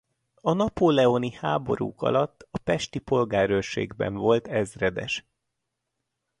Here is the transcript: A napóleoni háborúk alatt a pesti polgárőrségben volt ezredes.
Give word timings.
A 0.41 0.53
napóleoni 0.53 1.31
háborúk 1.33 2.01
alatt 2.01 2.47
a 2.51 2.57
pesti 2.57 2.99
polgárőrségben 2.99 4.13
volt 4.13 4.47
ezredes. 4.47 5.25